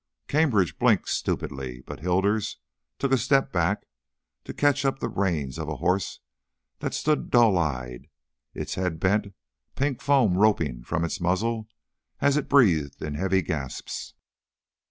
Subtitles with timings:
[0.27, 2.57] Cambridge blinked stupidly, but Hilders
[2.97, 3.85] took a step back
[4.45, 6.21] to catch up the reins of a horse
[6.79, 8.07] that stood dull eyed,
[8.55, 9.35] its head bent,
[9.75, 11.67] pink foam roping from its muzzle
[12.19, 14.15] as it breathed in heavy gasps.